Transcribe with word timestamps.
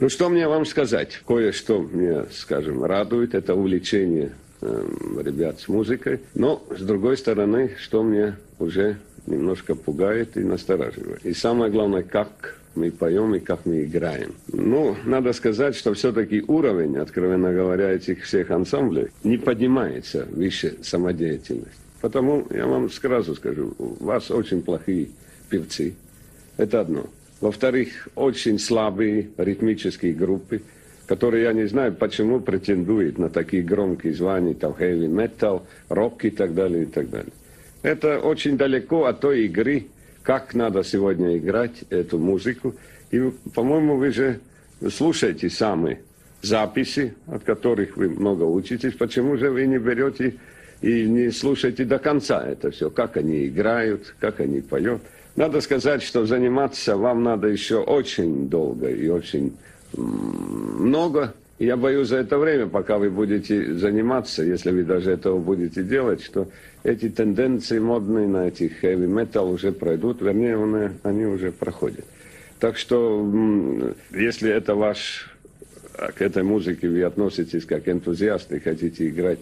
Ну, 0.00 0.08
что 0.08 0.30
мне 0.30 0.48
вам 0.48 0.64
сказать? 0.64 1.20
Кое-что 1.26 1.82
мне, 1.82 2.24
скажем, 2.32 2.82
радует, 2.82 3.34
это 3.34 3.54
увлечение 3.54 4.32
э, 4.62 4.86
ребят 5.22 5.60
с 5.60 5.68
музыкой. 5.68 6.20
Но, 6.34 6.62
с 6.70 6.80
другой 6.80 7.18
стороны, 7.18 7.72
что 7.78 8.02
мне 8.02 8.36
уже 8.58 8.96
немножко 9.26 9.74
пугает 9.74 10.38
и 10.38 10.40
настораживает. 10.40 11.26
И 11.26 11.34
самое 11.34 11.70
главное, 11.70 12.02
как 12.02 12.56
мы 12.74 12.90
поем 12.90 13.34
и 13.34 13.40
как 13.40 13.66
мы 13.66 13.84
играем. 13.84 14.34
Ну, 14.50 14.96
надо 15.04 15.34
сказать, 15.34 15.76
что 15.76 15.92
все-таки 15.92 16.42
уровень, 16.46 16.96
откровенно 16.96 17.52
говоря, 17.52 17.90
этих 17.90 18.24
всех 18.24 18.50
ансамблей 18.50 19.08
не 19.22 19.36
поднимается 19.36 20.26
выше 20.30 20.78
самодеятельности. 20.82 21.76
Потому 22.00 22.46
я 22.48 22.66
вам 22.66 22.90
сразу 22.90 23.34
скажу, 23.34 23.74
у 23.76 24.02
вас 24.02 24.30
очень 24.30 24.62
плохие 24.62 25.10
певцы. 25.50 25.94
Это 26.56 26.80
одно. 26.80 27.04
Во-вторых, 27.40 28.08
очень 28.14 28.58
слабые 28.58 29.30
ритмические 29.36 30.12
группы, 30.12 30.62
которые, 31.06 31.44
я 31.44 31.52
не 31.52 31.66
знаю, 31.66 31.94
почему 31.94 32.40
претендуют 32.40 33.18
на 33.18 33.30
такие 33.30 33.62
громкие 33.62 34.14
звания, 34.14 34.54
там, 34.54 34.72
heavy 34.72 35.08
metal, 35.08 35.62
рок 35.88 36.24
и 36.24 36.30
так 36.30 36.54
далее, 36.54 36.84
и 36.84 36.86
так 36.86 37.08
далее. 37.10 37.32
Это 37.82 38.20
очень 38.20 38.58
далеко 38.58 39.06
от 39.06 39.20
той 39.20 39.46
игры, 39.46 39.86
как 40.22 40.54
надо 40.54 40.84
сегодня 40.84 41.38
играть 41.38 41.84
эту 41.88 42.18
музыку. 42.18 42.74
И, 43.10 43.32
по-моему, 43.54 43.96
вы 43.96 44.12
же 44.12 44.40
слушаете 44.90 45.48
сами 45.48 46.00
записи, 46.42 47.14
от 47.26 47.42
которых 47.42 47.96
вы 47.96 48.10
много 48.10 48.44
учитесь. 48.44 48.94
Почему 48.94 49.36
же 49.36 49.50
вы 49.50 49.66
не 49.66 49.78
берете 49.78 50.34
и 50.82 51.06
не 51.06 51.30
слушаете 51.30 51.84
до 51.84 51.98
конца 51.98 52.42
это 52.46 52.70
все, 52.70 52.90
как 52.90 53.16
они 53.16 53.46
играют, 53.46 54.14
как 54.18 54.40
они 54.40 54.60
поют? 54.60 55.02
Надо 55.36 55.60
сказать, 55.60 56.02
что 56.02 56.26
заниматься 56.26 56.96
вам 56.96 57.22
надо 57.22 57.48
еще 57.48 57.76
очень 57.76 58.48
долго 58.48 58.88
и 58.88 59.08
очень 59.08 59.56
много. 59.94 61.34
Я 61.58 61.76
боюсь 61.76 62.08
за 62.08 62.16
это 62.16 62.38
время, 62.38 62.66
пока 62.66 62.96
вы 62.96 63.10
будете 63.10 63.74
заниматься, 63.74 64.42
если 64.42 64.70
вы 64.70 64.82
даже 64.82 65.10
этого 65.10 65.38
будете 65.38 65.82
делать, 65.82 66.22
что 66.22 66.48
эти 66.82 67.10
тенденции 67.10 67.78
модные 67.78 68.26
на 68.26 68.48
этих 68.48 68.82
heavy 68.82 69.06
metal 69.06 69.52
уже 69.52 69.70
пройдут, 69.70 70.22
вернее, 70.22 70.56
они, 70.56 70.94
они 71.02 71.26
уже 71.26 71.52
проходят. 71.52 72.06
Так 72.58 72.78
что, 72.78 73.94
если 74.10 74.50
это 74.50 74.74
ваш, 74.74 75.30
к 76.14 76.22
этой 76.22 76.42
музыке 76.42 76.88
вы 76.88 77.02
относитесь 77.02 77.66
как 77.66 77.88
энтузиаст 77.88 78.50
и 78.52 78.58
хотите 78.58 79.08
играть 79.08 79.40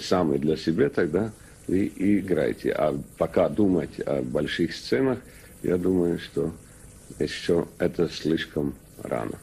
сами 0.00 0.38
для 0.38 0.56
себя, 0.56 0.88
тогда 0.88 1.32
вы 1.66 1.86
и 1.86 2.18
играете. 2.18 2.72
А 2.72 2.98
пока 3.18 3.48
думать 3.48 4.00
о 4.06 4.22
больших 4.22 4.74
сценах, 4.74 5.18
я 5.62 5.76
думаю, 5.76 6.18
что 6.18 6.52
еще 7.18 7.66
это 7.78 8.08
слишком 8.08 8.74
рано. 9.02 9.38